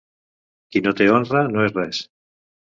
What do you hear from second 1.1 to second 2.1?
honra no és res.